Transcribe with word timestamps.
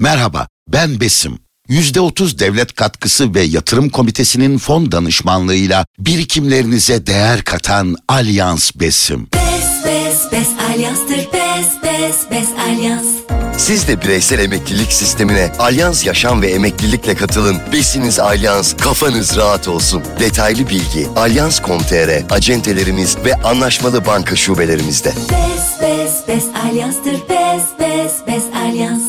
Merhaba, 0.00 0.48
ben 0.68 1.00
Besim. 1.00 1.38
%30 1.68 2.38
devlet 2.38 2.74
katkısı 2.74 3.34
ve 3.34 3.42
yatırım 3.42 3.88
komitesinin 3.88 4.58
fon 4.58 4.92
danışmanlığıyla 4.92 5.86
birikimlerinize 5.98 7.06
değer 7.06 7.44
katan 7.44 7.96
Alyans 8.08 8.70
Besim. 8.74 9.28
Bes 9.34 9.84
bes 9.84 10.32
bes 10.32 10.48
alyanstır 10.70 11.16
bes 11.16 11.66
bes 11.82 12.30
bes 12.30 12.48
alyans. 12.68 13.06
Siz 13.58 13.88
de 13.88 14.02
bireysel 14.02 14.38
emeklilik 14.38 14.92
sistemine 14.92 15.52
Alyans 15.58 16.06
Yaşam 16.06 16.42
ve 16.42 16.50
Emeklilikle 16.50 17.14
katılın. 17.14 17.56
Besiniz 17.72 18.18
Alyans, 18.18 18.76
kafanız 18.76 19.36
rahat 19.36 19.68
olsun. 19.68 20.02
Detaylı 20.20 20.68
bilgi 20.68 21.08
alyans.com.tr, 21.16 22.34
acentelerimiz 22.34 23.16
ve 23.24 23.34
anlaşmalı 23.34 24.06
banka 24.06 24.36
şubelerimizde. 24.36 25.08
Bes 25.08 25.80
bes 25.82 26.28
bes 26.28 26.44
alyanstır 26.64 27.12
bes 27.12 27.62
bes 27.80 28.12
bes 28.26 28.44
alyans. 28.56 29.02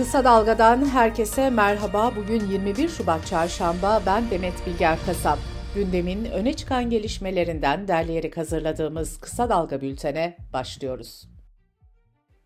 Kısa 0.00 0.24
Dalga'dan 0.24 0.84
herkese 0.84 1.50
merhaba. 1.50 2.12
Bugün 2.16 2.46
21 2.46 2.88
Şubat 2.88 3.26
Çarşamba. 3.26 4.02
Ben 4.06 4.30
Demet 4.30 4.66
Bilger 4.66 4.98
Kasap. 5.06 5.38
Gündemin 5.74 6.24
öne 6.24 6.52
çıkan 6.52 6.90
gelişmelerinden 6.90 7.88
derleyerek 7.88 8.36
hazırladığımız 8.36 9.18
Kısa 9.20 9.48
Dalga 9.48 9.80
bültene 9.80 10.36
başlıyoruz. 10.52 11.28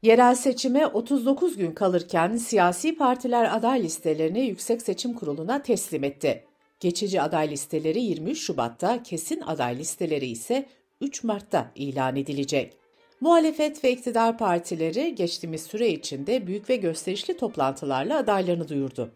Yerel 0.03 0.35
seçime 0.35 0.87
39 0.87 1.57
gün 1.57 1.73
kalırken 1.73 2.37
siyasi 2.37 2.97
partiler 2.97 3.57
aday 3.57 3.83
listelerini 3.83 4.41
Yüksek 4.41 4.83
Seçim 4.83 5.15
Kurulu'na 5.15 5.63
teslim 5.63 6.05
etti. 6.05 6.45
Geçici 6.81 7.23
aday 7.23 7.51
listeleri 7.51 8.03
23 8.03 8.39
Şubat'ta, 8.39 9.03
kesin 9.03 9.41
aday 9.41 9.79
listeleri 9.79 10.27
ise 10.27 10.67
3 11.01 11.25
Mart'ta 11.25 11.71
ilan 11.75 12.17
edilecek. 12.17 12.84
Muhalefet 13.25 13.85
ve 13.85 13.93
iktidar 13.93 14.39
partileri 14.39 15.15
geçtiğimiz 15.15 15.63
süre 15.63 15.89
içinde 15.89 16.47
büyük 16.47 16.71
ve 16.71 16.77
gösterişli 16.77 17.37
toplantılarla 17.37 18.19
adaylarını 18.19 18.69
duyurdu. 18.69 19.11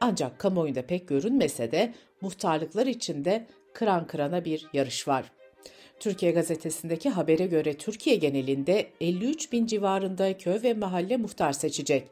Ancak 0.00 0.38
kamuoyunda 0.38 0.82
pek 0.82 1.08
görünmese 1.08 1.72
de 1.72 1.94
muhtarlıklar 2.20 2.86
içinde 2.86 3.46
kıran 3.72 4.06
kırana 4.06 4.44
bir 4.44 4.66
yarış 4.72 5.08
var. 5.08 5.32
Türkiye 6.00 6.32
gazetesindeki 6.32 7.10
habere 7.10 7.46
göre 7.46 7.74
Türkiye 7.74 8.16
genelinde 8.16 8.86
53 9.00 9.52
bin 9.52 9.66
civarında 9.66 10.38
köy 10.38 10.62
ve 10.62 10.74
mahalle 10.74 11.16
muhtar 11.16 11.52
seçecek. 11.52 12.08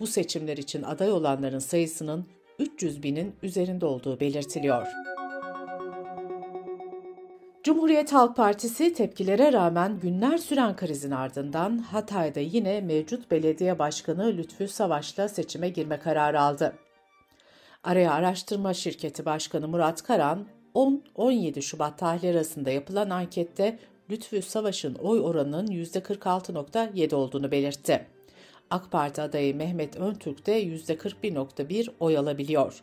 Bu 0.00 0.06
seçimler 0.06 0.56
için 0.56 0.82
aday 0.82 1.12
olanların 1.12 1.58
sayısının 1.58 2.26
300 2.58 3.02
binin 3.02 3.34
üzerinde 3.42 3.86
olduğu 3.86 4.20
belirtiliyor. 4.20 4.86
Cumhuriyet 7.66 8.12
Halk 8.12 8.36
Partisi 8.36 8.92
tepkilere 8.92 9.52
rağmen 9.52 10.00
günler 10.00 10.38
süren 10.38 10.76
krizin 10.76 11.10
ardından 11.10 11.78
Hatay'da 11.78 12.40
yine 12.40 12.80
mevcut 12.80 13.30
belediye 13.30 13.78
başkanı 13.78 14.36
Lütfü 14.36 14.68
Savaş'la 14.68 15.28
seçime 15.28 15.68
girme 15.68 15.98
kararı 15.98 16.40
aldı. 16.40 16.72
Araya 17.84 18.12
Araştırma 18.12 18.74
Şirketi 18.74 19.24
Başkanı 19.24 19.68
Murat 19.68 20.02
Karan, 20.02 20.46
10-17 20.74 21.62
Şubat 21.62 21.98
tarihleri 21.98 22.36
arasında 22.36 22.70
yapılan 22.70 23.10
ankette 23.10 23.78
Lütfü 24.10 24.42
Savaş'ın 24.42 24.94
oy 24.94 25.20
oranının 25.20 25.66
%46.7 25.66 27.14
olduğunu 27.14 27.50
belirtti. 27.50 28.06
AK 28.70 28.90
Parti 28.90 29.22
adayı 29.22 29.56
Mehmet 29.56 29.96
Öntürk 29.96 30.46
de 30.46 30.64
%41.1 30.64 31.88
oy 32.00 32.18
alabiliyor. 32.18 32.82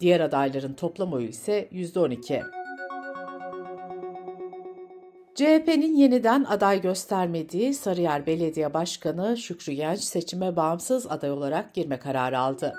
Diğer 0.00 0.20
adayların 0.20 0.74
toplam 0.74 1.12
oyu 1.12 1.28
ise 1.28 1.68
%12. 1.72 2.61
CHP'nin 5.34 5.96
yeniden 5.96 6.44
aday 6.44 6.80
göstermediği 6.80 7.74
Sarıyer 7.74 8.26
Belediye 8.26 8.74
Başkanı 8.74 9.36
Şükrü 9.36 9.72
Genç 9.72 10.00
seçime 10.00 10.56
bağımsız 10.56 11.06
aday 11.06 11.30
olarak 11.30 11.74
girme 11.74 11.98
kararı 11.98 12.38
aldı. 12.38 12.74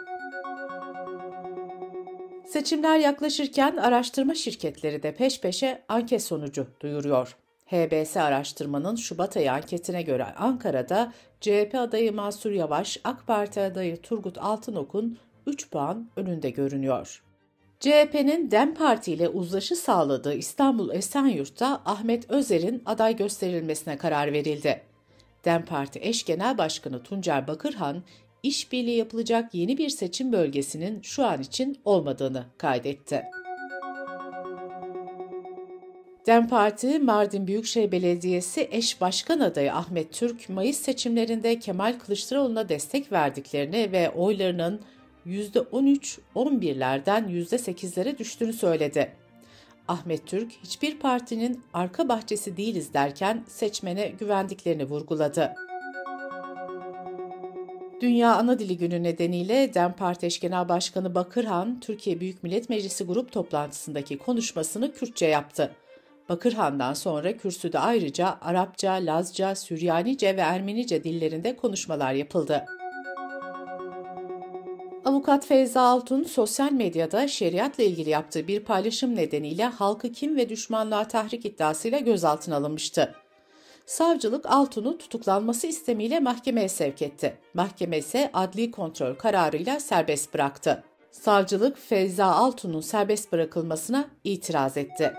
Seçimler 2.46 2.98
yaklaşırken 2.98 3.78
araştırma 3.78 4.36
şirketleri 4.36 5.04
de 5.04 5.16
peş 5.16 5.42
peşe 5.42 5.84
anket 5.90 6.24
sonucu 6.24 6.68
duyuruyor. 6.80 7.38
HBS 7.66 8.18
araştırmanın 8.18 8.96
Şubat 8.96 9.38
ayı 9.38 9.52
anketine 9.52 10.02
göre 10.02 10.26
Ankara'da 10.26 11.14
CHP 11.42 11.76
adayı 11.76 12.14
Mansur 12.14 12.52
Yavaş, 12.52 13.00
AK 13.04 13.28
Parti 13.28 13.62
adayı 13.62 14.02
Turgut 14.02 14.38
Altınok'un 14.38 15.18
3 15.48 15.70
puan 15.70 16.10
önünde 16.16 16.50
görünüyor. 16.50 17.24
CHP'nin 17.84 18.52
DEM 18.52 18.74
Parti 18.74 19.14
ile 19.14 19.30
uzlaşı 19.30 19.76
sağladığı 19.76 20.34
İstanbul 20.34 20.90
Esenyurt'ta 20.90 21.82
Ahmet 21.86 22.30
Özer'in 22.30 22.82
aday 22.86 23.16
gösterilmesine 23.16 23.98
karar 23.98 24.34
verildi. 24.34 24.82
DEM 25.46 25.66
Parti 25.66 26.00
eş 26.02 26.26
genel 26.26 26.58
başkanı 26.58 27.04
Tuncer 27.04 27.48
Bakırhan, 27.48 28.04
işbirliği 28.44 28.98
yapılacak 28.98 29.54
yeni 29.54 29.78
bir 29.78 29.90
seçim 29.90 30.32
bölgesinin 30.32 31.02
şu 31.02 31.26
an 31.26 31.42
için 31.42 31.80
olmadığını 31.86 32.46
kaydetti. 32.58 33.24
DEM 36.28 36.48
Parti, 36.48 37.00
Mardin 37.00 37.48
Büyükşehir 37.48 37.92
Belediyesi 37.92 38.68
eş 38.72 39.02
başkan 39.02 39.40
adayı 39.40 39.74
Ahmet 39.74 40.14
Türk, 40.14 40.50
Mayıs 40.50 40.78
seçimlerinde 40.78 41.60
Kemal 41.60 42.00
Kılıçdaroğlu'na 42.00 42.70
destek 42.70 43.12
verdiklerini 43.12 43.92
ve 43.92 44.10
oylarının 44.10 44.82
%13-11'lerden 45.28 47.24
%8'lere 47.24 48.18
düştüğünü 48.18 48.54
söyledi. 48.54 49.16
Ahmet 49.88 50.28
Türk, 50.28 50.52
hiçbir 50.52 51.00
partinin 51.00 51.64
arka 51.74 52.10
bahçesi 52.10 52.58
değiliz 52.58 52.94
derken 52.94 53.44
seçmene 53.48 54.08
güvendiklerini 54.08 54.86
vurguladı. 54.86 55.54
Dünya 58.02 58.36
Ana 58.36 58.60
Dili 58.60 58.78
Günü 58.78 59.04
nedeniyle 59.04 59.74
DEM 59.74 59.94
Parti 59.94 60.26
Eş 60.26 60.40
Genel 60.40 60.70
Başkanı 60.70 61.16
Bakırhan, 61.16 61.80
Türkiye 61.80 62.20
Büyük 62.20 62.44
Millet 62.44 62.70
Meclisi 62.70 63.04
grup 63.04 63.32
toplantısındaki 63.32 64.18
konuşmasını 64.18 64.94
Kürtçe 64.94 65.26
yaptı. 65.26 65.76
Bakırhan'dan 66.30 66.94
sonra 66.94 67.38
kürsüde 67.38 67.80
ayrıca 67.80 68.38
Arapça, 68.42 68.92
Lazca, 68.92 69.56
Süryanice 69.56 70.38
ve 70.38 70.42
Ermenice 70.42 71.04
dillerinde 71.04 71.56
konuşmalar 71.56 72.14
yapıldı. 72.14 72.66
Avukat 75.06 75.46
Feyza 75.46 75.82
Altun 75.82 76.24
sosyal 76.24 76.72
medyada 76.72 77.28
şeriatla 77.28 77.84
ilgili 77.84 78.10
yaptığı 78.10 78.48
bir 78.48 78.60
paylaşım 78.60 79.16
nedeniyle 79.16 79.66
halkı 79.66 80.12
kim 80.12 80.36
ve 80.36 80.50
düşmanlığa 80.50 81.08
tahrik 81.08 81.46
iddiasıyla 81.46 82.00
gözaltına 82.00 82.56
alınmıştı. 82.56 83.16
Savcılık 83.86 84.46
Altun'u 84.46 84.98
tutuklanması 84.98 85.68
istemiyle 85.68 86.20
mahkemeye 86.20 86.70
sevk 86.70 87.02
etti. 87.02 87.38
Mahkeme 87.54 87.98
ise 87.98 88.30
adli 88.34 88.72
kontrol 88.72 89.16
kararıyla 89.16 89.80
serbest 89.80 90.34
bıraktı. 90.34 90.84
Savcılık 91.12 91.78
Feyza 91.78 92.26
Altun'un 92.26 92.82
serbest 92.82 93.32
bırakılmasına 93.32 94.06
itiraz 94.24 94.78
etti. 94.78 95.14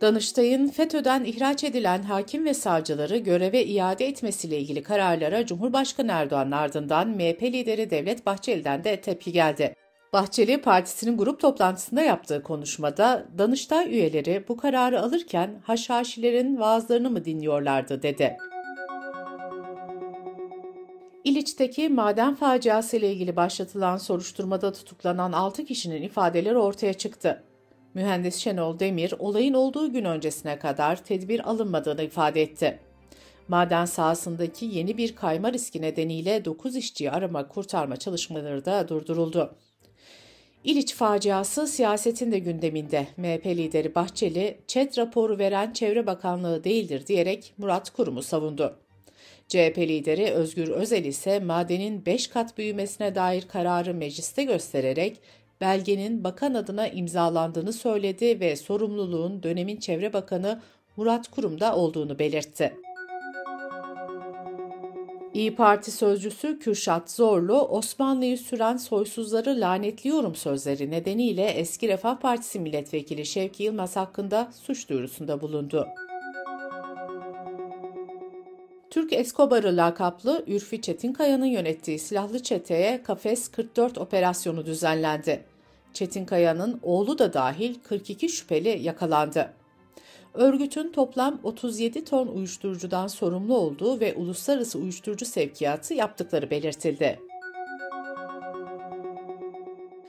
Danıştay'ın 0.00 0.68
FETÖ'den 0.68 1.24
ihraç 1.24 1.64
edilen 1.64 2.02
hakim 2.02 2.44
ve 2.44 2.54
savcıları 2.54 3.16
göreve 3.16 3.64
iade 3.64 4.06
etmesiyle 4.06 4.58
ilgili 4.58 4.82
kararlara 4.82 5.46
Cumhurbaşkanı 5.46 6.12
Erdoğan'ın 6.12 6.52
ardından 6.52 7.08
MHP 7.08 7.42
lideri 7.42 7.90
Devlet 7.90 8.26
Bahçeli'den 8.26 8.84
de 8.84 9.00
tepki 9.00 9.32
geldi. 9.32 9.74
Bahçeli 10.12 10.60
partisinin 10.60 11.18
grup 11.18 11.40
toplantısında 11.40 12.02
yaptığı 12.02 12.42
konuşmada 12.42 13.26
Danıştay 13.38 13.94
üyeleri 13.94 14.44
bu 14.48 14.56
kararı 14.56 15.02
alırken 15.02 15.60
haşhaşilerin 15.64 16.60
vaazlarını 16.60 17.10
mı 17.10 17.24
dinliyorlardı 17.24 18.02
dedi. 18.02 18.36
İliç'teki 21.24 21.88
maden 21.88 22.34
faciası 22.34 22.96
ile 22.96 23.12
ilgili 23.12 23.36
başlatılan 23.36 23.96
soruşturmada 23.96 24.72
tutuklanan 24.72 25.32
6 25.32 25.64
kişinin 25.64 26.02
ifadeleri 26.02 26.58
ortaya 26.58 26.92
çıktı. 26.92 27.44
Mühendis 27.98 28.36
Şenol 28.36 28.78
Demir, 28.78 29.14
olayın 29.18 29.54
olduğu 29.54 29.92
gün 29.92 30.04
öncesine 30.04 30.58
kadar 30.58 31.04
tedbir 31.04 31.50
alınmadığını 31.50 32.02
ifade 32.02 32.42
etti. 32.42 32.78
Maden 33.48 33.84
sahasındaki 33.84 34.66
yeni 34.66 34.96
bir 34.96 35.16
kayma 35.16 35.52
riski 35.52 35.82
nedeniyle 35.82 36.44
9 36.44 36.76
işçiyi 36.76 37.10
arama 37.10 37.48
kurtarma 37.48 37.96
çalışmaları 37.96 38.64
da 38.64 38.88
durduruldu. 38.88 39.54
İliç 40.64 40.94
faciası 40.94 41.66
siyasetin 41.66 42.32
de 42.32 42.38
gündeminde. 42.38 43.06
MHP 43.16 43.46
lideri 43.46 43.94
Bahçeli, 43.94 44.58
ÇED 44.66 44.98
raporu 44.98 45.38
veren 45.38 45.72
Çevre 45.72 46.06
Bakanlığı 46.06 46.64
değildir 46.64 47.06
diyerek 47.06 47.52
Murat 47.58 47.90
Kurum'u 47.90 48.22
savundu. 48.22 48.78
CHP 49.48 49.78
lideri 49.78 50.30
Özgür 50.30 50.68
Özel 50.68 51.04
ise 51.04 51.40
madenin 51.40 52.06
5 52.06 52.26
kat 52.26 52.58
büyümesine 52.58 53.14
dair 53.14 53.48
kararı 53.48 53.94
mecliste 53.94 54.44
göstererek 54.44 55.20
belgenin 55.60 56.24
bakan 56.24 56.54
adına 56.54 56.88
imzalandığını 56.88 57.72
söyledi 57.72 58.40
ve 58.40 58.56
sorumluluğun 58.56 59.42
dönemin 59.42 59.76
Çevre 59.76 60.12
Bakanı 60.12 60.60
Murat 60.96 61.28
Kurum'da 61.28 61.76
olduğunu 61.76 62.18
belirtti. 62.18 62.74
İyi 65.34 65.54
Parti 65.54 65.90
sözcüsü 65.90 66.58
Kürşat 66.58 67.10
Zorlu, 67.10 67.60
Osmanlı'yı 67.60 68.38
süren 68.38 68.76
soysuzları 68.76 69.60
lanetliyorum 69.60 70.34
sözleri 70.34 70.90
nedeniyle 70.90 71.44
eski 71.44 71.88
Refah 71.88 72.16
Partisi 72.16 72.60
milletvekili 72.60 73.26
Şevki 73.26 73.62
Yılmaz 73.62 73.96
hakkında 73.96 74.50
suç 74.52 74.88
duyurusunda 74.88 75.40
bulundu. 75.40 75.86
Türk 78.90 79.12
Escobar'ı 79.12 79.76
lakaplı 79.76 80.44
Ürfi 80.46 80.82
Çetinkaya'nın 80.82 81.46
yönettiği 81.46 81.98
silahlı 81.98 82.42
çeteye 82.42 83.02
Kafes 83.02 83.48
44 83.48 83.98
operasyonu 83.98 84.66
düzenlendi. 84.66 85.44
Çetinkaya'nın 85.92 86.80
oğlu 86.82 87.18
da 87.18 87.32
dahil 87.32 87.74
42 87.82 88.28
şüpheli 88.28 88.82
yakalandı. 88.82 89.52
Örgütün 90.34 90.92
toplam 90.92 91.40
37 91.42 92.04
ton 92.04 92.26
uyuşturucudan 92.26 93.06
sorumlu 93.06 93.56
olduğu 93.56 94.00
ve 94.00 94.14
uluslararası 94.14 94.78
uyuşturucu 94.78 95.26
sevkiyatı 95.26 95.94
yaptıkları 95.94 96.50
belirtildi. 96.50 97.27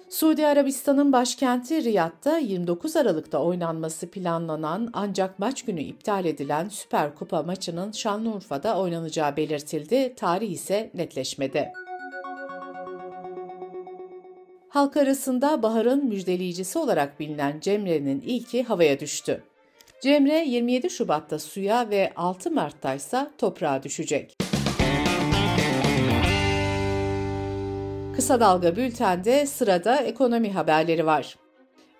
Suudi 0.09 0.47
Arabistan'ın 0.47 1.11
başkenti 1.13 1.83
Riyad'da 1.83 2.38
29 2.38 2.95
Aralık'ta 2.95 3.38
oynanması 3.39 4.11
planlanan 4.11 4.89
ancak 4.94 5.39
maç 5.39 5.65
günü 5.65 5.81
iptal 5.81 6.25
edilen 6.25 6.69
Süper 6.69 7.15
Kupa 7.15 7.44
maçının 7.44 7.91
Şanlıurfa'da 7.91 8.79
oynanacağı 8.79 9.38
belirtildi, 9.38 10.15
tarih 10.15 10.51
ise 10.51 10.91
netleşmedi. 10.94 11.71
Halk 14.69 14.97
arasında 14.97 15.63
baharın 15.63 16.06
müjdeleyicisi 16.06 16.79
olarak 16.79 17.19
bilinen 17.19 17.59
Cemre'nin 17.59 18.21
ilki 18.21 18.63
havaya 18.63 19.00
düştü. 19.00 19.44
Cemre 20.01 20.45
27 20.45 20.89
Şubat'ta 20.89 21.39
suya 21.39 21.89
ve 21.89 22.11
6 22.15 22.51
Mart'ta 22.51 22.94
ise 22.94 23.27
toprağa 23.38 23.83
düşecek. 23.83 24.48
Kısa 28.19 28.39
Dalga 28.39 28.75
Bülten'de 28.75 29.45
sırada 29.45 29.98
ekonomi 29.98 30.51
haberleri 30.51 31.06
var. 31.06 31.36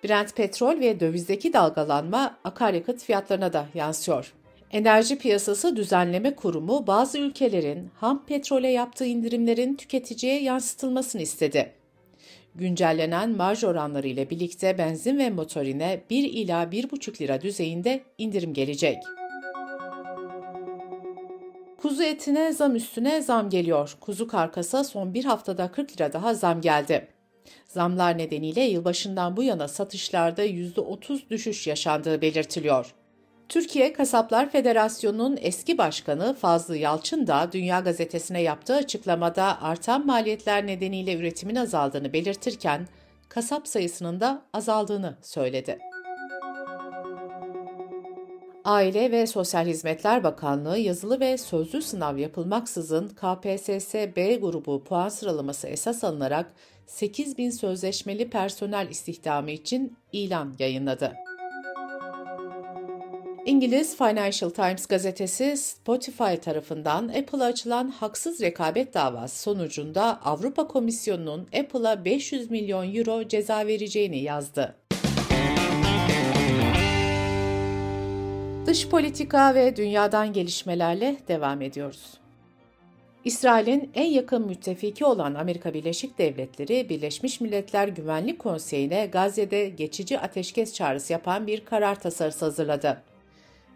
Brent 0.04 0.36
petrol 0.36 0.80
ve 0.80 1.00
dövizdeki 1.00 1.52
dalgalanma 1.52 2.36
akaryakıt 2.44 3.02
fiyatlarına 3.02 3.52
da 3.52 3.66
yansıyor. 3.74 4.32
Enerji 4.70 5.18
Piyasası 5.18 5.76
Düzenleme 5.76 6.34
Kurumu 6.34 6.86
bazı 6.86 7.18
ülkelerin 7.18 7.90
ham 8.00 8.26
petrole 8.26 8.68
yaptığı 8.68 9.04
indirimlerin 9.04 9.74
tüketiciye 9.74 10.42
yansıtılmasını 10.42 11.22
istedi. 11.22 11.72
Güncellenen 12.54 13.30
marj 13.30 13.64
oranları 13.64 14.08
ile 14.08 14.30
birlikte 14.30 14.78
benzin 14.78 15.18
ve 15.18 15.30
motorine 15.30 16.00
1 16.10 16.24
ila 16.24 16.64
1,5 16.64 17.20
lira 17.20 17.40
düzeyinde 17.40 18.00
indirim 18.18 18.54
gelecek. 18.54 18.96
Kuzu 21.82 22.02
etine 22.02 22.52
zam 22.52 22.76
üstüne 22.76 23.22
zam 23.22 23.50
geliyor. 23.50 23.96
Kuzu 24.00 24.28
karkasa 24.28 24.84
son 24.84 25.14
bir 25.14 25.24
haftada 25.24 25.72
40 25.72 25.92
lira 25.92 26.12
daha 26.12 26.34
zam 26.34 26.60
geldi. 26.60 27.08
Zamlar 27.64 28.18
nedeniyle 28.18 28.60
yılbaşından 28.60 29.36
bu 29.36 29.42
yana 29.42 29.68
satışlarda 29.68 30.46
%30 30.46 31.30
düşüş 31.30 31.66
yaşandığı 31.66 32.20
belirtiliyor. 32.20 32.94
Türkiye 33.48 33.92
Kasaplar 33.92 34.50
Federasyonu'nun 34.50 35.38
eski 35.40 35.78
başkanı 35.78 36.34
Fazlı 36.34 36.76
Yalçın 36.76 37.26
da 37.26 37.48
Dünya 37.52 37.80
Gazetesi'ne 37.80 38.42
yaptığı 38.42 38.74
açıklamada 38.74 39.62
artan 39.62 40.06
maliyetler 40.06 40.66
nedeniyle 40.66 41.16
üretimin 41.16 41.56
azaldığını 41.56 42.12
belirtirken 42.12 42.88
kasap 43.28 43.68
sayısının 43.68 44.20
da 44.20 44.42
azaldığını 44.52 45.16
söyledi. 45.22 45.89
Aile 48.64 49.12
ve 49.12 49.26
Sosyal 49.26 49.66
Hizmetler 49.66 50.24
Bakanlığı 50.24 50.78
yazılı 50.78 51.20
ve 51.20 51.38
sözlü 51.38 51.82
sınav 51.82 52.18
yapılmaksızın 52.18 53.08
KPSS 53.08 53.94
B 53.94 54.36
grubu 54.36 54.84
puan 54.84 55.08
sıralaması 55.08 55.68
esas 55.68 56.04
alınarak 56.04 56.52
8 56.86 57.38
bin 57.38 57.50
sözleşmeli 57.50 58.30
personel 58.30 58.88
istihdamı 58.90 59.50
için 59.50 59.96
ilan 60.12 60.54
yayınladı. 60.58 61.12
İngiliz 63.46 63.96
Financial 63.96 64.50
Times 64.50 64.86
gazetesi 64.86 65.56
Spotify 65.56 66.34
tarafından 66.42 67.08
Apple'a 67.08 67.44
açılan 67.44 67.88
haksız 67.88 68.40
rekabet 68.40 68.94
davası 68.94 69.42
sonucunda 69.42 70.22
Avrupa 70.24 70.68
Komisyonu'nun 70.68 71.48
Apple'a 71.60 72.04
500 72.04 72.50
milyon 72.50 72.94
euro 72.94 73.28
ceza 73.28 73.66
vereceğini 73.66 74.18
yazdı. 74.18 74.79
Dış 78.66 78.88
politika 78.88 79.54
ve 79.54 79.76
dünyadan 79.76 80.32
gelişmelerle 80.32 81.16
devam 81.28 81.62
ediyoruz. 81.62 82.14
İsrail'in 83.24 83.90
en 83.94 84.06
yakın 84.06 84.46
müttefiki 84.46 85.04
olan 85.04 85.34
Amerika 85.34 85.74
Birleşik 85.74 86.18
Devletleri, 86.18 86.88
Birleşmiş 86.88 87.40
Milletler 87.40 87.88
Güvenlik 87.88 88.38
Konseyi'ne 88.38 89.06
Gazze'de 89.06 89.68
geçici 89.68 90.18
ateşkes 90.18 90.74
çağrısı 90.74 91.12
yapan 91.12 91.46
bir 91.46 91.64
karar 91.64 92.00
tasarısı 92.00 92.44
hazırladı. 92.44 93.02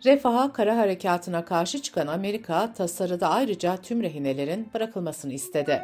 Refaha 0.05 0.53
kara 0.53 0.77
harekatına 0.77 1.45
karşı 1.45 1.83
çıkan 1.83 2.07
Amerika, 2.07 2.73
tasarıda 2.73 3.31
ayrıca 3.31 3.77
tüm 3.77 4.03
rehinelerin 4.03 4.69
bırakılmasını 4.75 5.33
istedi. 5.33 5.83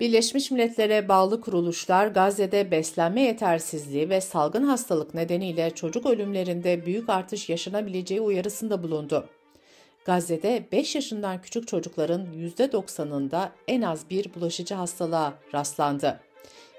Birleşmiş 0.00 0.50
Milletler'e 0.50 1.08
bağlı 1.08 1.40
kuruluşlar 1.40 2.06
Gazze'de 2.06 2.70
beslenme 2.70 3.20
yetersizliği 3.22 4.08
ve 4.10 4.20
salgın 4.20 4.64
hastalık 4.64 5.14
nedeniyle 5.14 5.70
çocuk 5.70 6.06
ölümlerinde 6.06 6.86
büyük 6.86 7.08
artış 7.08 7.48
yaşanabileceği 7.48 8.20
uyarısında 8.20 8.82
bulundu. 8.82 9.28
Gazze'de 10.04 10.64
5 10.72 10.94
yaşından 10.94 11.42
küçük 11.42 11.68
çocukların 11.68 12.26
%90'ında 12.34 13.48
en 13.68 13.82
az 13.82 14.10
bir 14.10 14.34
bulaşıcı 14.34 14.74
hastalığa 14.74 15.34
rastlandı. 15.54 16.20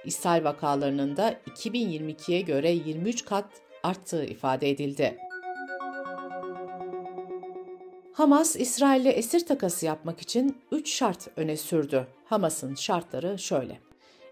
İshal 0.06 0.44
vakalarının 0.44 1.18
da 1.18 1.36
2022'ye 1.48 2.42
göre 2.42 2.71
23 2.71 3.25
kat 3.25 3.45
arttığı 3.83 4.25
ifade 4.25 4.69
edildi. 4.69 5.29
Hamas, 8.19 8.56
İsrail'le 8.56 9.18
esir 9.18 9.45
takası 9.45 9.86
yapmak 9.86 10.21
için 10.21 10.57
3 10.71 10.89
şart 10.89 11.27
öne 11.38 11.57
sürdü. 11.57 12.07
Hamas'ın 12.25 12.75
şartları 12.75 13.39
şöyle. 13.39 13.80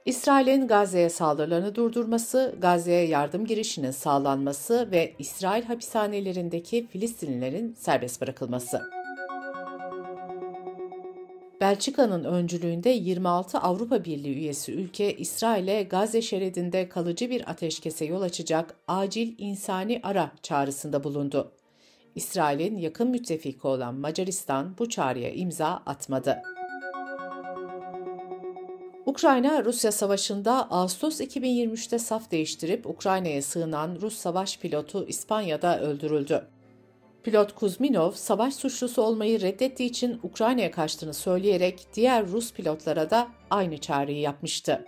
İsrail'in 0.05 0.67
Gazze'ye 0.67 1.09
saldırılarını 1.09 1.75
durdurması, 1.75 2.55
Gazze'ye 2.61 3.07
yardım 3.07 3.45
girişinin 3.45 3.91
sağlanması 3.91 4.91
ve 4.91 5.13
İsrail 5.19 5.63
hapishanelerindeki 5.63 6.87
Filistinlilerin 6.87 7.73
serbest 7.73 8.21
bırakılması. 8.21 8.81
Belçika'nın 11.61 12.23
öncülüğünde 12.23 12.89
26 12.89 13.57
Avrupa 13.57 14.05
Birliği 14.05 14.35
üyesi 14.35 14.73
ülke 14.73 15.17
İsrail'e 15.17 15.83
Gazze 15.83 16.21
şeridinde 16.21 16.89
kalıcı 16.89 17.29
bir 17.29 17.49
ateşkese 17.49 18.05
yol 18.05 18.21
açacak 18.21 18.75
acil 18.87 19.35
insani 19.37 19.99
ara 20.03 20.31
çağrısında 20.43 21.03
bulundu. 21.03 21.51
İsrail'in 22.17 22.77
yakın 22.77 23.07
müttefiki 23.07 23.67
olan 23.67 23.95
Macaristan 23.95 24.75
bu 24.79 24.89
çağrıya 24.89 25.31
imza 25.31 25.67
atmadı. 25.85 26.41
Ukrayna, 29.05 29.65
Rusya 29.65 29.91
Savaşı'nda 29.91 30.71
Ağustos 30.71 31.21
2023'te 31.21 31.99
saf 31.99 32.31
değiştirip 32.31 32.87
Ukrayna'ya 32.87 33.41
sığınan 33.41 33.97
Rus 34.01 34.17
savaş 34.17 34.59
pilotu 34.59 35.05
İspanya'da 35.07 35.81
öldürüldü. 35.81 36.47
Pilot 37.23 37.55
Kuzminov, 37.55 38.11
savaş 38.11 38.55
suçlusu 38.55 39.01
olmayı 39.01 39.41
reddettiği 39.41 39.89
için 39.89 40.19
Ukrayna'ya 40.23 40.71
kaçtığını 40.71 41.13
söyleyerek 41.13 41.87
diğer 41.93 42.27
Rus 42.27 42.53
pilotlara 42.53 43.09
da 43.09 43.27
aynı 43.49 43.77
çağrıyı 43.77 44.19
yapmıştı. 44.19 44.85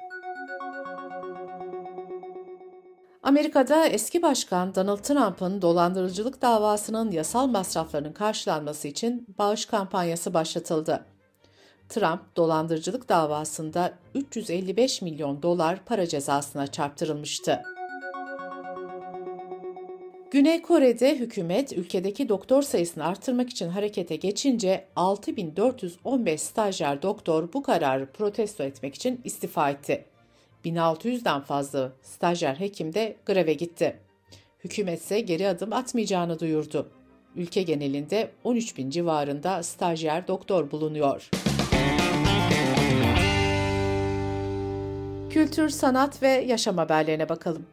Amerika'da 3.29 3.87
eski 3.87 4.21
başkan 4.21 4.75
Donald 4.75 4.97
Trump'ın 4.97 5.61
dolandırıcılık 5.61 6.41
davasının 6.41 7.11
yasal 7.11 7.47
masraflarının 7.47 8.13
karşılanması 8.13 8.87
için 8.87 9.25
bağış 9.37 9.65
kampanyası 9.65 10.33
başlatıldı. 10.33 11.05
Trump, 11.89 12.21
dolandırıcılık 12.35 13.09
davasında 13.09 13.93
355 14.15 15.01
milyon 15.01 15.41
dolar 15.41 15.85
para 15.85 16.07
cezasına 16.07 16.67
çarptırılmıştı. 16.67 17.61
Güney 20.31 20.61
Kore'de 20.61 21.19
hükümet 21.19 21.73
ülkedeki 21.73 22.29
doktor 22.29 22.61
sayısını 22.61 23.05
artırmak 23.05 23.49
için 23.49 23.69
harekete 23.69 24.15
geçince 24.15 24.85
6415 24.95 26.41
stajyer 26.41 27.01
doktor 27.01 27.53
bu 27.53 27.63
kararı 27.63 28.11
protesto 28.11 28.63
etmek 28.63 28.95
için 28.95 29.21
istifa 29.23 29.69
etti. 29.69 30.05
1600'den 30.65 31.41
fazla 31.41 31.91
stajyer 32.01 32.55
hekim 32.55 32.93
de 32.93 33.15
greve 33.25 33.53
gitti. 33.53 33.99
Hükümet 34.63 35.01
ise 35.01 35.19
geri 35.19 35.47
adım 35.47 35.73
atmayacağını 35.73 36.39
duyurdu. 36.39 36.89
Ülke 37.35 37.61
genelinde 37.61 38.31
13 38.43 38.77
bin 38.77 38.89
civarında 38.89 39.63
stajyer 39.63 40.27
doktor 40.27 40.71
bulunuyor. 40.71 41.29
Kültür, 45.29 45.69
sanat 45.69 46.23
ve 46.23 46.27
yaşam 46.27 46.77
haberlerine 46.77 47.29
bakalım. 47.29 47.65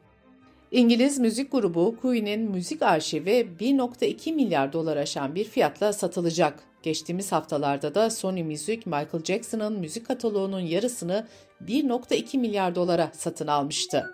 İngiliz 0.70 1.18
müzik 1.18 1.52
grubu 1.52 1.96
Queen'in 2.02 2.50
müzik 2.50 2.82
arşivi 2.82 3.48
1.2 3.60 4.32
milyar 4.32 4.72
dolar 4.72 4.96
aşan 4.96 5.34
bir 5.34 5.44
fiyatla 5.44 5.92
satılacak. 5.92 6.58
Geçtiğimiz 6.86 7.32
haftalarda 7.32 7.94
da 7.94 8.10
Sony 8.10 8.42
Music, 8.42 8.80
Michael 8.84 9.24
Jackson'ın 9.24 9.80
müzik 9.80 10.06
kataloğunun 10.06 10.60
yarısını 10.60 11.26
1.2 11.64 12.38
milyar 12.38 12.74
dolara 12.74 13.10
satın 13.12 13.46
almıştı. 13.46 14.12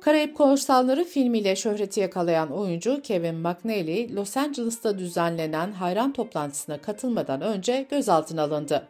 Karayip 0.00 0.36
Korsanları 0.36 1.04
filmiyle 1.04 1.56
şöhreti 1.56 2.00
yakalayan 2.00 2.52
oyuncu 2.52 3.02
Kevin 3.02 3.34
McNally, 3.34 4.14
Los 4.14 4.36
Angeles'ta 4.36 4.98
düzenlenen 4.98 5.72
hayran 5.72 6.12
toplantısına 6.12 6.80
katılmadan 6.80 7.40
önce 7.40 7.86
gözaltına 7.90 8.42
alındı. 8.42 8.88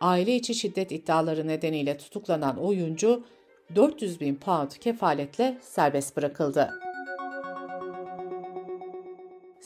Aile 0.00 0.36
içi 0.36 0.54
şiddet 0.54 0.92
iddiaları 0.92 1.48
nedeniyle 1.48 1.98
tutuklanan 1.98 2.56
oyuncu, 2.56 3.24
400 3.74 4.20
bin 4.20 4.34
pound 4.34 4.70
kefaletle 4.70 5.58
serbest 5.62 6.16
bırakıldı. 6.16 6.89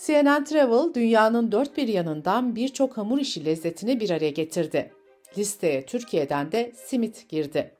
CNN 0.07 0.45
Travel, 0.45 0.95
dünyanın 0.95 1.53
dört 1.53 1.77
bir 1.77 1.89
yanından 1.89 2.57
birçok 2.57 2.97
hamur 2.97 3.19
işi 3.19 3.45
lezzetini 3.45 4.01
bir 4.01 4.11
araya 4.11 4.31
getirdi. 4.31 4.93
Listeye 5.39 5.87
Türkiye'den 5.87 6.53
de 6.53 6.73
simit 6.77 7.29
girdi. 7.29 7.75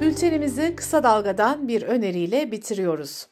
Bültenimizi 0.00 0.76
kısa 0.76 1.02
dalgadan 1.02 1.68
bir 1.68 1.82
öneriyle 1.82 2.52
bitiriyoruz. 2.52 3.26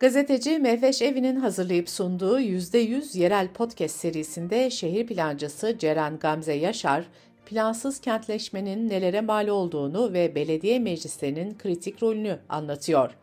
Gazeteci 0.00 0.58
Mehveş 0.58 1.02
Evi'nin 1.02 1.36
hazırlayıp 1.36 1.88
sunduğu 1.88 2.40
%100 2.40 3.18
yerel 3.18 3.48
podcast 3.48 3.96
serisinde 3.96 4.70
şehir 4.70 5.06
plancısı 5.06 5.78
Ceren 5.78 6.18
Gamze 6.18 6.52
Yaşar, 6.52 7.04
plansız 7.46 8.00
kentleşmenin 8.00 8.88
nelere 8.88 9.20
mal 9.20 9.48
olduğunu 9.48 10.12
ve 10.12 10.34
belediye 10.34 10.78
meclislerinin 10.78 11.58
kritik 11.58 12.02
rolünü 12.02 12.38
anlatıyor. 12.48 13.21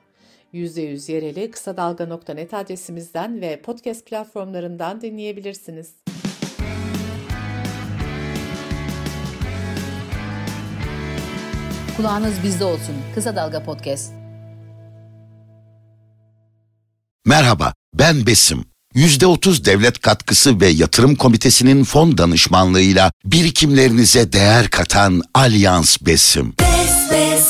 %100 0.53 1.11
yereli 1.11 1.51
kısa 1.51 1.77
dalga.net 1.77 2.53
adresimizden 2.53 3.41
ve 3.41 3.61
podcast 3.61 4.05
platformlarından 4.05 5.01
dinleyebilirsiniz. 5.01 5.87
Kulağınız 11.97 12.33
bizde 12.43 12.63
olsun. 12.63 12.95
Kısa 13.15 13.35
Dalga 13.35 13.63
Podcast. 13.63 14.13
Merhaba, 17.25 17.73
ben 17.93 18.25
Besim. 18.25 18.65
%30 18.95 19.65
devlet 19.65 19.99
katkısı 19.99 20.61
ve 20.61 20.67
yatırım 20.67 21.15
komitesinin 21.15 21.83
fon 21.83 22.17
danışmanlığıyla 22.17 23.11
birikimlerinize 23.25 24.33
değer 24.33 24.69
katan 24.69 25.21
Alyans 25.33 25.97
Besim. 26.01 26.53
Bes 26.59 26.59
bes 26.59 26.68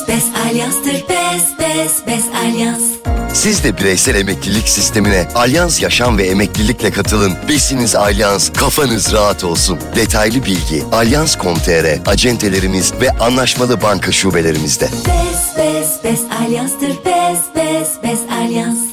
bes 0.09 0.23
alyanstır 0.49 0.93
bes 0.93 1.43
bes 1.59 2.07
bes 2.07 2.23
alyans. 2.45 2.81
Siz 3.33 3.63
de 3.63 3.77
bireysel 3.77 4.15
emeklilik 4.15 4.69
sistemine 4.69 5.27
Alyans 5.35 5.81
Yaşam 5.81 6.17
ve 6.17 6.23
Emeklilikle 6.27 6.91
katılın. 6.91 7.33
Besiniz 7.49 7.95
Alyans, 7.95 8.53
kafanız 8.53 9.13
rahat 9.13 9.43
olsun. 9.43 9.79
Detaylı 9.95 10.45
bilgi 10.45 10.83
alyans.com.tr, 10.91 12.09
acentelerimiz 12.09 12.93
ve 13.01 13.09
anlaşmalı 13.11 13.81
banka 13.81 14.11
şubelerimizde. 14.11 14.85
Bes 14.85 15.57
bes 15.57 16.03
bes 16.03 16.21
alyanstır 16.41 16.89
bes 16.89 17.39
bes 17.55 17.89
bes 18.03 18.19
alyans. 18.31 18.88